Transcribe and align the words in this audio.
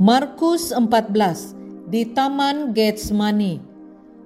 Markus 0.00 0.72
14 0.72 1.12
di 1.92 2.08
Taman 2.08 2.72
Getsemani. 2.72 3.60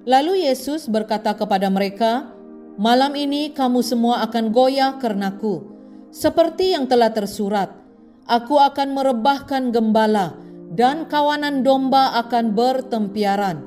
Lalu 0.07 0.47
Yesus 0.47 0.87
berkata 0.87 1.35
kepada 1.35 1.67
mereka, 1.67 2.31
"Malam 2.79 3.11
ini 3.19 3.51
kamu 3.51 3.83
semua 3.83 4.23
akan 4.23 4.55
goyah 4.55 4.95
karenaku, 5.03 5.67
seperti 6.15 6.71
yang 6.71 6.87
telah 6.87 7.11
tersurat. 7.11 7.75
Aku 8.23 8.55
akan 8.55 8.95
merebahkan 8.95 9.75
gembala 9.75 10.39
dan 10.71 11.11
kawanan 11.11 11.59
domba 11.59 12.23
akan 12.23 12.55
bertempiaran. 12.55 13.59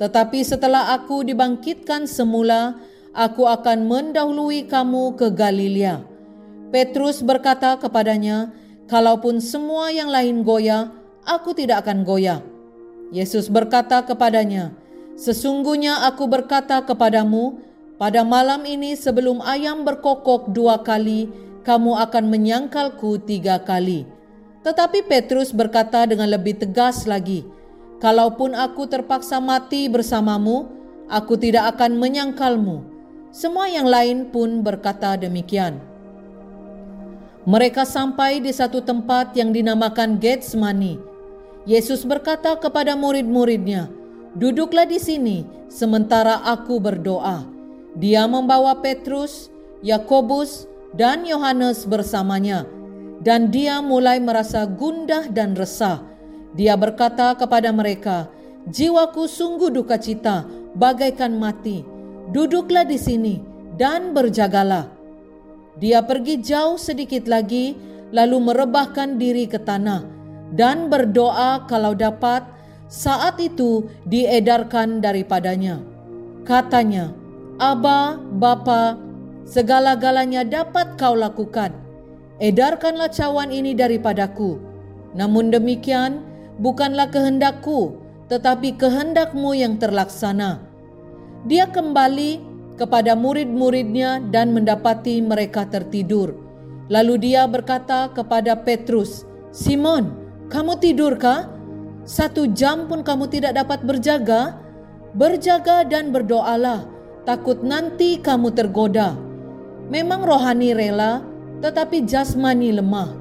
Tetapi 0.00 0.40
setelah 0.48 0.96
aku 0.96 1.20
dibangkitkan 1.20 2.08
semula, 2.08 2.80
aku 3.12 3.44
akan 3.44 3.84
mendahului 3.84 4.64
kamu 4.72 5.20
ke 5.20 5.28
Galilea." 5.28 6.00
Petrus 6.72 7.20
berkata 7.20 7.76
kepadanya, 7.76 8.56
"Kalaupun 8.88 9.36
semua 9.36 9.92
yang 9.92 10.08
lain 10.08 10.48
goyah, 10.48 11.01
aku 11.26 11.54
tidak 11.54 11.86
akan 11.86 12.02
goyah. 12.02 12.40
Yesus 13.12 13.52
berkata 13.52 14.02
kepadanya, 14.02 14.72
Sesungguhnya 15.12 16.08
aku 16.08 16.24
berkata 16.24 16.80
kepadamu, 16.82 17.60
pada 18.00 18.24
malam 18.24 18.64
ini 18.64 18.96
sebelum 18.96 19.44
ayam 19.44 19.84
berkokok 19.84 20.50
dua 20.50 20.80
kali, 20.80 21.28
kamu 21.62 21.94
akan 22.08 22.24
menyangkalku 22.32 23.22
tiga 23.22 23.60
kali. 23.62 24.08
Tetapi 24.64 25.06
Petrus 25.06 25.52
berkata 25.52 26.08
dengan 26.08 26.32
lebih 26.32 26.58
tegas 26.58 27.06
lagi, 27.06 27.46
Kalaupun 28.02 28.58
aku 28.58 28.90
terpaksa 28.90 29.38
mati 29.38 29.86
bersamamu, 29.86 30.66
aku 31.06 31.38
tidak 31.38 31.78
akan 31.78 32.02
menyangkalmu. 32.02 32.82
Semua 33.30 33.70
yang 33.70 33.86
lain 33.86 34.26
pun 34.34 34.66
berkata 34.66 35.14
demikian. 35.14 35.78
Mereka 37.46 37.86
sampai 37.86 38.42
di 38.42 38.50
satu 38.50 38.82
tempat 38.82 39.38
yang 39.38 39.54
dinamakan 39.54 40.18
Getsemani, 40.18 41.11
Yesus 41.62 42.02
berkata 42.02 42.58
kepada 42.58 42.98
murid-muridnya, 42.98 43.86
"Duduklah 44.34 44.82
di 44.82 44.98
sini 44.98 45.46
sementara 45.70 46.42
aku 46.42 46.82
berdoa." 46.82 47.46
Dia 47.94 48.26
membawa 48.26 48.82
Petrus, 48.82 49.46
Yakobus, 49.78 50.66
dan 50.90 51.22
Yohanes 51.22 51.86
bersamanya, 51.86 52.66
dan 53.22 53.54
dia 53.54 53.78
mulai 53.78 54.18
merasa 54.18 54.66
gundah 54.66 55.30
dan 55.30 55.54
resah. 55.54 56.02
Dia 56.58 56.74
berkata 56.74 57.30
kepada 57.38 57.70
mereka, 57.70 58.26
"Jiwaku 58.66 59.30
sungguh 59.30 59.70
duka 59.70 60.02
cita, 60.02 60.42
bagaikan 60.74 61.38
mati. 61.38 61.86
Duduklah 62.34 62.82
di 62.82 62.98
sini 62.98 63.38
dan 63.78 64.10
berjagalah." 64.10 64.90
Dia 65.78 66.02
pergi 66.02 66.42
jauh 66.42 66.74
sedikit 66.74 67.30
lagi, 67.30 67.78
lalu 68.10 68.50
merebahkan 68.50 69.16
diri 69.16 69.46
ke 69.46 69.62
tanah 69.62 70.21
dan 70.52 70.92
berdoa 70.92 71.64
kalau 71.66 71.96
dapat 71.96 72.44
saat 72.92 73.40
itu 73.40 73.88
diedarkan 74.04 75.00
daripadanya. 75.00 75.80
Katanya, 76.44 77.16
Aba, 77.56 78.20
Bapa, 78.20 79.00
segala-galanya 79.48 80.44
dapat 80.44 81.00
kau 81.00 81.16
lakukan. 81.16 81.72
Edarkanlah 82.36 83.08
cawan 83.08 83.48
ini 83.48 83.72
daripadaku. 83.72 84.60
Namun 85.16 85.48
demikian, 85.48 86.20
bukanlah 86.60 87.08
kehendakku, 87.08 87.96
tetapi 88.28 88.76
kehendakmu 88.76 89.56
yang 89.56 89.80
terlaksana. 89.80 90.60
Dia 91.48 91.70
kembali 91.70 92.40
kepada 92.76 93.12
murid-muridnya 93.14 94.20
dan 94.32 94.52
mendapati 94.52 95.22
mereka 95.22 95.68
tertidur. 95.68 96.34
Lalu 96.90 97.30
dia 97.30 97.46
berkata 97.46 98.10
kepada 98.10 98.58
Petrus, 98.58 99.24
Simon, 99.54 100.21
kamu 100.48 100.80
tidurkah? 100.82 101.50
Satu 102.02 102.50
jam 102.50 102.90
pun 102.90 103.06
kamu 103.06 103.30
tidak 103.30 103.54
dapat 103.54 103.86
berjaga? 103.86 104.58
Berjaga 105.14 105.86
dan 105.86 106.10
berdoalah, 106.10 106.88
takut 107.28 107.60
nanti 107.62 108.18
kamu 108.18 108.50
tergoda. 108.50 109.14
Memang 109.92 110.24
rohani 110.24 110.72
rela, 110.72 111.22
tetapi 111.62 112.02
jasmani 112.08 112.74
lemah. 112.74 113.12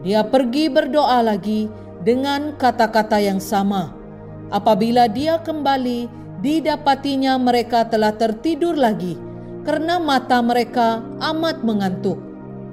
Dia 0.00 0.24
pergi 0.24 0.72
berdoa 0.72 1.20
lagi 1.20 1.68
dengan 2.02 2.56
kata-kata 2.56 3.20
yang 3.20 3.38
sama. 3.38 3.92
Apabila 4.48 5.06
dia 5.06 5.38
kembali, 5.38 6.08
didapatinya 6.40 7.36
mereka 7.36 7.84
telah 7.86 8.16
tertidur 8.16 8.74
lagi 8.74 9.14
karena 9.62 10.00
mata 10.00 10.40
mereka 10.40 11.04
amat 11.20 11.60
mengantuk. 11.60 12.16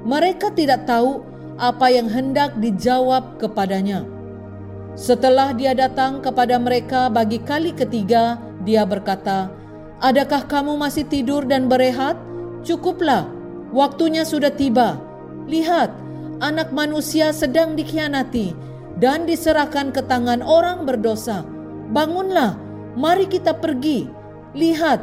Mereka 0.07 0.55
tidak 0.55 0.87
tahu 0.87 1.19
apa 1.57 1.89
yang 1.89 2.05
hendak 2.05 2.53
dijawab 2.61 3.41
kepadanya. 3.41 4.05
Setelah 4.97 5.53
dia 5.53 5.77
datang 5.77 6.21
kepada 6.25 6.57
mereka 6.57 7.05
bagi 7.09 7.37
kali 7.41 7.69
ketiga, 7.73 8.41
dia 8.65 8.81
berkata, 8.85 9.49
"Adakah 10.01 10.49
kamu 10.49 10.73
masih 10.77 11.05
tidur 11.05 11.45
dan 11.45 11.69
berehat? 11.69 12.17
Cukuplah, 12.65 13.29
waktunya 13.69 14.25
sudah 14.25 14.49
tiba. 14.49 14.97
Lihat, 15.45 15.93
anak 16.41 16.73
manusia 16.73 17.29
sedang 17.29 17.77
dikhianati 17.77 18.57
dan 18.97 19.29
diserahkan 19.29 19.93
ke 19.93 20.01
tangan 20.05 20.41
orang 20.41 20.85
berdosa. 20.85 21.45
Bangunlah, 21.93 22.57
mari 22.97 23.29
kita 23.29 23.53
pergi. 23.53 24.09
Lihat, 24.57 24.99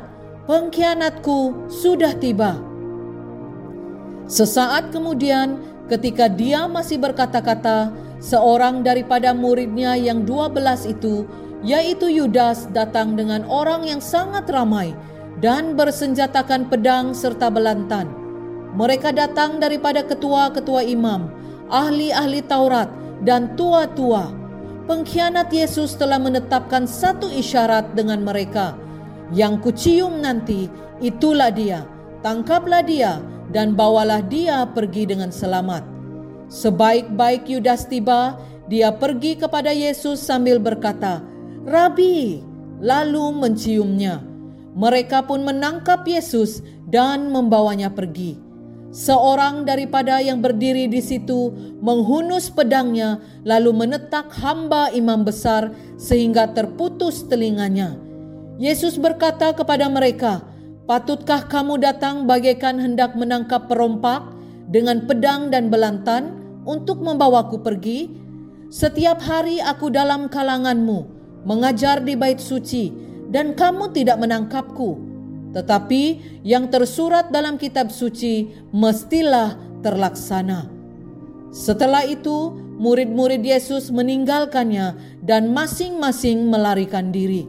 pengkhianatku 0.50 1.70
sudah 1.70 2.18
tiba." 2.18 2.58
Sesaat 4.26 4.90
kemudian, 4.90 5.73
Ketika 5.84 6.32
dia 6.32 6.64
masih 6.64 6.96
berkata-kata, 6.96 7.92
seorang 8.16 8.80
daripada 8.80 9.36
muridnya 9.36 9.92
yang 10.00 10.24
dua 10.24 10.48
belas 10.48 10.88
itu, 10.88 11.28
yaitu 11.60 12.08
Yudas 12.08 12.68
datang 12.72 13.16
dengan 13.16 13.44
orang 13.44 13.84
yang 13.84 14.00
sangat 14.00 14.48
ramai 14.48 14.96
dan 15.44 15.76
bersenjatakan 15.76 16.72
pedang 16.72 17.12
serta 17.12 17.52
belantan. 17.52 18.08
Mereka 18.74 19.12
datang 19.12 19.60
daripada 19.60 20.00
ketua-ketua 20.00 20.88
imam, 20.88 21.28
ahli-ahli 21.68 22.40
Taurat, 22.48 22.88
dan 23.20 23.52
tua-tua. 23.54 24.32
Pengkhianat 24.88 25.48
Yesus 25.52 25.96
telah 25.96 26.20
menetapkan 26.20 26.84
satu 26.84 27.28
isyarat 27.28 27.96
dengan 27.96 28.24
mereka. 28.24 28.76
Yang 29.32 29.68
kucium 29.68 30.20
nanti, 30.20 30.68
itulah 31.00 31.48
dia. 31.48 31.88
Tangkaplah 32.20 32.84
dia 32.84 33.20
dan 33.54 33.78
bawalah 33.78 34.20
dia 34.26 34.66
pergi 34.66 35.06
dengan 35.06 35.30
selamat. 35.30 35.86
Sebaik-baik 36.50 37.46
Yudas 37.46 37.86
tiba, 37.86 38.36
dia 38.66 38.90
pergi 38.90 39.38
kepada 39.38 39.70
Yesus 39.70 40.18
sambil 40.18 40.58
berkata, 40.58 41.22
"Rabi," 41.62 42.42
lalu 42.82 43.30
menciumnya. 43.38 44.20
Mereka 44.74 45.30
pun 45.30 45.46
menangkap 45.46 46.02
Yesus 46.02 46.58
dan 46.90 47.30
membawanya 47.30 47.94
pergi. 47.94 48.42
Seorang 48.94 49.66
daripada 49.66 50.22
yang 50.22 50.38
berdiri 50.38 50.86
di 50.86 51.02
situ 51.02 51.50
menghunus 51.82 52.50
pedangnya, 52.50 53.18
lalu 53.42 53.74
menetak 53.74 54.30
hamba 54.38 54.90
imam 54.94 55.26
besar 55.26 55.74
sehingga 55.98 56.50
terputus 56.54 57.26
telinganya. 57.26 57.98
Yesus 58.58 58.94
berkata 58.94 59.50
kepada 59.50 59.90
mereka, 59.90 60.46
Patutkah 60.84 61.48
kamu 61.48 61.80
datang 61.80 62.28
bagaikan 62.28 62.76
hendak 62.76 63.16
menangkap 63.16 63.72
perompak 63.72 64.20
dengan 64.68 65.08
pedang 65.08 65.48
dan 65.48 65.72
belantan 65.72 66.36
untuk 66.68 67.00
membawaku 67.00 67.56
pergi? 67.64 68.12
Setiap 68.68 69.16
hari 69.24 69.64
aku 69.64 69.88
dalam 69.88 70.28
kalanganmu, 70.28 71.08
mengajar 71.48 72.04
di 72.04 72.12
bait 72.20 72.36
suci, 72.36 72.92
dan 73.32 73.56
kamu 73.56 73.96
tidak 73.96 74.20
menangkapku. 74.20 75.00
Tetapi 75.56 76.02
yang 76.44 76.68
tersurat 76.68 77.32
dalam 77.32 77.56
kitab 77.56 77.88
suci 77.88 78.52
mestilah 78.68 79.56
terlaksana. 79.80 80.68
Setelah 81.48 82.04
itu, 82.04 82.52
murid-murid 82.76 83.40
Yesus 83.40 83.88
meninggalkannya 83.88 85.00
dan 85.24 85.48
masing-masing 85.48 86.44
melarikan 86.44 87.08
diri. 87.08 87.48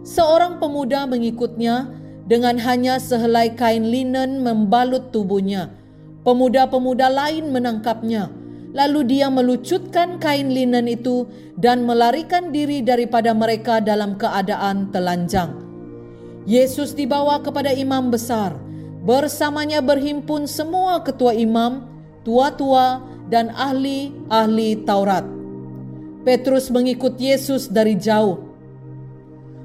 Seorang 0.00 0.56
pemuda 0.56 1.04
mengikutnya 1.04 1.99
dengan 2.30 2.62
hanya 2.62 3.02
sehelai 3.02 3.58
kain 3.58 3.90
linen 3.90 4.46
membalut 4.46 5.10
tubuhnya. 5.10 5.74
Pemuda-pemuda 6.22 7.10
lain 7.10 7.50
menangkapnya. 7.50 8.30
Lalu 8.70 9.18
dia 9.18 9.26
melucutkan 9.26 10.22
kain 10.22 10.54
linen 10.54 10.86
itu 10.86 11.26
dan 11.58 11.82
melarikan 11.82 12.54
diri 12.54 12.86
daripada 12.86 13.34
mereka 13.34 13.82
dalam 13.82 14.14
keadaan 14.14 14.94
telanjang. 14.94 15.58
Yesus 16.46 16.94
dibawa 16.94 17.42
kepada 17.42 17.74
imam 17.74 18.14
besar. 18.14 18.54
Bersamanya 19.02 19.82
berhimpun 19.82 20.46
semua 20.46 21.02
ketua 21.02 21.34
imam, 21.34 21.82
tua-tua, 22.22 23.02
dan 23.26 23.50
ahli-ahli 23.58 24.86
Taurat. 24.86 25.26
Petrus 26.22 26.70
mengikut 26.70 27.18
Yesus 27.18 27.66
dari 27.66 27.98
jauh. 27.98 28.38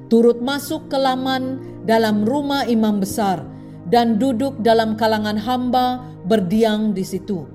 Turut 0.09 0.41
masuk 0.41 0.89
ke 0.89 0.97
laman 0.97 1.74
dalam 1.85 2.25
rumah 2.25 2.65
imam 2.65 2.99
besar 2.99 3.45
dan 3.89 4.17
duduk 4.17 4.57
dalam 4.65 4.97
kalangan 4.97 5.37
hamba 5.37 6.01
berdiam 6.25 6.91
di 6.91 7.05
situ. 7.05 7.45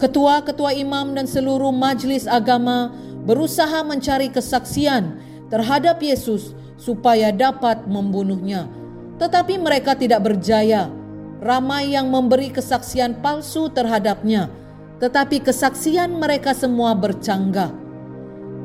Ketua-ketua 0.00 0.72
imam 0.78 1.12
dan 1.12 1.28
seluruh 1.28 1.74
majlis 1.74 2.24
agama 2.24 2.94
berusaha 3.28 3.84
mencari 3.84 4.32
kesaksian 4.32 5.20
terhadap 5.52 6.00
Yesus 6.00 6.56
supaya 6.80 7.34
dapat 7.34 7.84
membunuhnya. 7.84 8.70
Tetapi 9.18 9.58
mereka 9.58 9.98
tidak 9.98 10.24
berjaya. 10.24 10.88
Ramai 11.38 11.94
yang 11.94 12.10
memberi 12.10 12.50
kesaksian 12.50 13.22
palsu 13.22 13.70
terhadapnya, 13.70 14.50
tetapi 14.98 15.38
kesaksian 15.38 16.18
mereka 16.18 16.50
semua 16.50 16.98
bercanggah. 16.98 17.70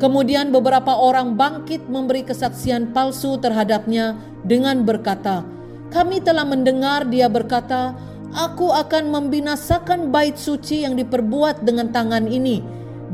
Kemudian 0.04 0.52
beberapa 0.52 1.00
orang 1.00 1.40
bangkit 1.40 1.88
memberi 1.88 2.28
kesaksian 2.28 2.92
palsu 2.92 3.40
terhadapnya 3.40 4.20
dengan 4.44 4.84
berkata, 4.84 5.48
"Kami 5.96 6.20
telah 6.20 6.44
mendengar 6.44 7.08
dia 7.08 7.32
berkata, 7.32 7.96
Aku 8.36 8.68
akan 8.68 9.14
membinasakan 9.14 10.12
bait 10.12 10.36
suci 10.36 10.84
yang 10.84 11.00
diperbuat 11.00 11.64
dengan 11.64 11.88
tangan 11.96 12.28
ini, 12.28 12.60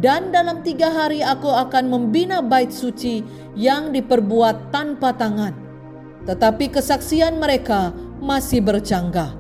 dan 0.02 0.34
dalam 0.34 0.66
tiga 0.66 0.90
hari 0.90 1.22
aku 1.22 1.52
akan 1.52 1.94
membina 1.94 2.42
bait 2.42 2.74
suci 2.74 3.22
yang 3.54 3.94
diperbuat 3.94 4.74
tanpa 4.74 5.14
tangan." 5.14 5.54
Tetapi 6.26 6.74
kesaksian 6.74 7.38
mereka 7.38 7.94
masih 8.18 8.66
bercanggah. 8.66 9.38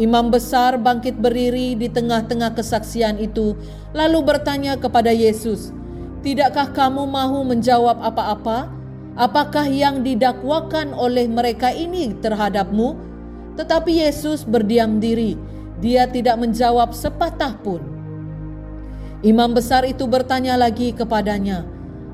Imam 0.00 0.32
besar 0.32 0.80
bangkit 0.80 1.20
berdiri 1.20 1.76
di 1.76 1.92
tengah-tengah 1.92 2.56
kesaksian 2.56 3.20
itu, 3.20 3.52
lalu 3.92 4.24
bertanya 4.24 4.78
kepada 4.78 5.12
Yesus, 5.12 5.74
Tidakkah 6.18 6.74
kamu 6.74 7.06
mahu 7.06 7.46
menjawab 7.46 8.02
apa-apa? 8.02 8.66
Apakah 9.14 9.70
yang 9.70 10.02
didakwakan 10.02 10.90
oleh 10.94 11.30
mereka 11.30 11.70
ini 11.70 12.14
terhadapmu? 12.18 12.98
Tetapi 13.54 14.02
Yesus 14.02 14.42
berdiam 14.42 14.98
diri. 14.98 15.38
Dia 15.78 16.10
tidak 16.10 16.42
menjawab 16.42 16.90
sepatah 16.90 17.54
pun. 17.62 17.82
Imam 19.22 19.50
besar 19.54 19.86
itu 19.86 20.06
bertanya 20.06 20.54
lagi 20.58 20.94
kepadanya, 20.94 21.66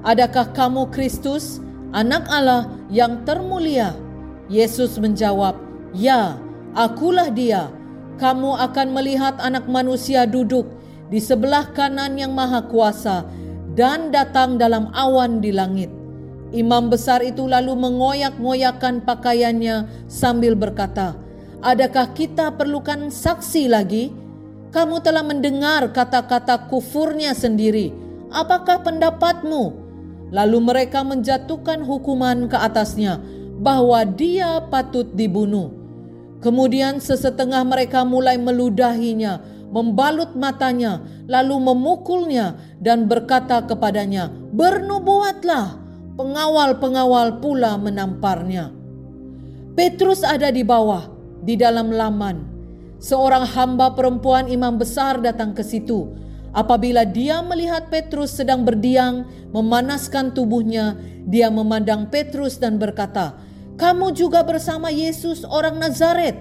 "Adakah 0.04 0.52
kamu 0.56 0.88
Kristus, 0.92 1.60
Anak 1.92 2.28
Allah 2.28 2.68
yang 2.88 3.24
termulia?" 3.24 3.92
Yesus 4.52 5.00
menjawab, 5.00 5.56
"Ya, 5.96 6.36
akulah 6.76 7.32
Dia. 7.32 7.72
Kamu 8.20 8.56
akan 8.56 8.96
melihat 8.96 9.36
Anak 9.40 9.64
Manusia 9.68 10.28
duduk 10.28 10.68
di 11.08 11.20
sebelah 11.20 11.72
kanan 11.72 12.16
Yang 12.16 12.32
Maha 12.32 12.60
Kuasa." 12.68 13.43
Dan 13.74 14.14
datang 14.14 14.56
dalam 14.56 14.90
awan 14.94 15.42
di 15.42 15.50
langit. 15.50 15.90
Imam 16.54 16.86
besar 16.86 17.18
itu 17.26 17.50
lalu 17.50 17.74
mengoyak-ngoyakkan 17.74 19.02
pakaiannya 19.02 20.06
sambil 20.06 20.54
berkata, 20.54 21.18
"Adakah 21.58 22.14
kita 22.14 22.54
perlukan 22.54 23.10
saksi 23.10 23.66
lagi? 23.66 24.14
Kamu 24.70 25.02
telah 25.02 25.26
mendengar 25.26 25.90
kata-kata 25.90 26.70
kufurnya 26.70 27.34
sendiri. 27.34 27.90
Apakah 28.30 28.86
pendapatmu?" 28.86 29.82
Lalu 30.30 30.58
mereka 30.62 31.02
menjatuhkan 31.02 31.82
hukuman 31.82 32.46
ke 32.46 32.58
atasnya 32.58 33.18
bahwa 33.58 34.02
dia 34.06 34.62
patut 34.66 35.06
dibunuh. 35.14 35.70
Kemudian 36.42 36.98
sesetengah 36.98 37.62
mereka 37.62 38.02
mulai 38.02 38.38
meludahinya, 38.38 39.42
membalut 39.74 40.38
matanya, 40.38 41.02
lalu 41.26 41.58
memukulnya 41.58 42.54
dan 42.78 43.10
berkata 43.10 43.66
kepadanya, 43.66 44.30
"Bernubuatlah." 44.54 45.82
Pengawal-pengawal 46.14 47.42
pula 47.42 47.74
menamparnya. 47.74 48.70
Petrus 49.74 50.22
ada 50.22 50.54
di 50.54 50.62
bawah, 50.62 51.10
di 51.42 51.58
dalam 51.58 51.90
laman. 51.90 52.46
Seorang 53.02 53.42
hamba 53.50 53.90
perempuan 53.98 54.46
imam 54.46 54.78
besar 54.78 55.18
datang 55.18 55.50
ke 55.50 55.66
situ. 55.66 56.14
Apabila 56.54 57.02
dia 57.02 57.42
melihat 57.42 57.90
Petrus 57.90 58.38
sedang 58.38 58.62
berdiam, 58.62 59.26
memanaskan 59.50 60.30
tubuhnya, 60.30 60.94
dia 61.26 61.50
memandang 61.50 62.06
Petrus 62.06 62.62
dan 62.62 62.78
berkata, 62.78 63.34
"Kamu 63.74 64.14
juga 64.14 64.46
bersama 64.46 64.94
Yesus, 64.94 65.42
orang 65.42 65.82
Nazaret." 65.82 66.38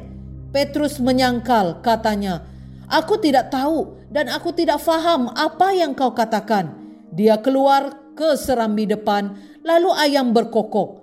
Petrus 0.54 1.02
menyangkal, 1.02 1.82
katanya, 1.82 2.46
Aku 2.94 3.18
tidak 3.18 3.50
tahu 3.50 4.06
dan 4.14 4.30
aku 4.30 4.54
tidak 4.54 4.78
faham 4.78 5.34
apa 5.34 5.74
yang 5.74 5.98
kau 5.98 6.14
katakan. 6.14 6.78
Dia 7.10 7.42
keluar 7.42 7.98
ke 8.14 8.38
serambi 8.38 8.86
depan, 8.86 9.34
lalu 9.66 9.90
ayam 9.98 10.30
berkokok. 10.30 11.02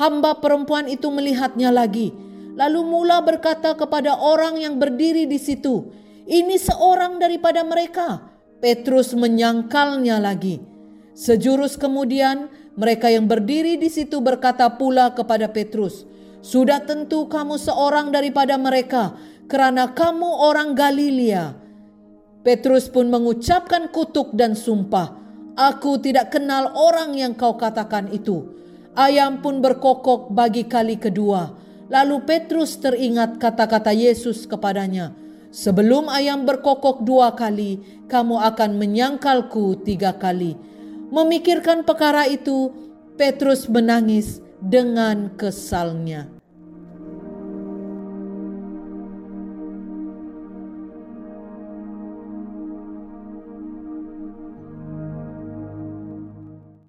Hamba 0.00 0.40
perempuan 0.40 0.88
itu 0.88 1.12
melihatnya 1.12 1.68
lagi, 1.68 2.16
lalu 2.56 2.80
mula 2.88 3.20
berkata 3.20 3.76
kepada 3.76 4.16
orang 4.16 4.56
yang 4.56 4.80
berdiri 4.80 5.28
di 5.28 5.36
situ, 5.36 5.92
"Ini 6.24 6.56
seorang 6.56 7.20
daripada 7.20 7.60
mereka." 7.68 8.32
Petrus 8.64 9.12
menyangkalnya 9.12 10.16
lagi. 10.16 10.64
Sejurus 11.12 11.76
kemudian, 11.76 12.48
mereka 12.76 13.12
yang 13.12 13.28
berdiri 13.28 13.76
di 13.76 13.92
situ 13.92 14.24
berkata 14.24 14.72
pula 14.80 15.12
kepada 15.12 15.52
Petrus, 15.52 16.08
"Sudah 16.40 16.80
tentu 16.80 17.28
kamu 17.28 17.60
seorang 17.60 18.08
daripada 18.08 18.56
mereka." 18.56 19.16
Kerana 19.46 19.94
kamu 19.94 20.26
orang 20.26 20.74
Galilea. 20.74 21.54
Petrus 22.46 22.86
pun 22.86 23.10
mengucapkan 23.10 23.90
kutuk 23.90 24.34
dan 24.38 24.54
sumpah, 24.54 25.18
Aku 25.56 25.96
tidak 25.96 26.36
kenal 26.36 26.68
orang 26.76 27.16
yang 27.16 27.32
kau 27.32 27.56
katakan 27.56 28.12
itu. 28.12 28.44
Ayam 28.92 29.40
pun 29.40 29.64
berkokok 29.64 30.28
bagi 30.28 30.68
kali 30.68 31.00
kedua. 31.00 31.56
Lalu 31.88 32.28
Petrus 32.28 32.76
teringat 32.76 33.40
kata-kata 33.40 33.96
Yesus 33.96 34.44
kepadanya, 34.44 35.16
Sebelum 35.56 36.12
ayam 36.12 36.44
berkokok 36.44 37.00
dua 37.08 37.32
kali, 37.32 37.80
kamu 38.12 38.36
akan 38.52 38.76
menyangkalku 38.76 39.80
tiga 39.80 40.12
kali. 40.12 40.52
Memikirkan 41.08 41.88
perkara 41.88 42.28
itu, 42.28 42.68
Petrus 43.16 43.64
menangis 43.64 44.44
dengan 44.60 45.32
kesalnya. 45.40 46.35